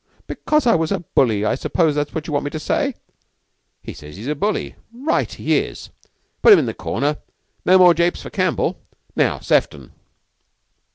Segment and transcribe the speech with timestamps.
[0.25, 1.45] "Because I was a bully.
[1.45, 2.95] I suppose that's what you want me to say?"
[3.83, 4.73] "He says he is a bully.
[4.91, 5.91] Right he is.
[6.41, 7.17] Put him in the corner.
[7.67, 8.79] No more japes for Campbell.
[9.15, 9.91] Now, Sefton!"